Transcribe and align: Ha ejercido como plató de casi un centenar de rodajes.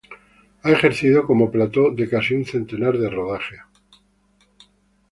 Ha 0.63 0.71
ejercido 0.71 1.27
como 1.27 1.51
plató 1.51 1.91
de 1.91 2.09
casi 2.09 2.33
un 2.33 2.43
centenar 2.43 2.97
de 2.97 3.07
rodajes. 3.07 3.59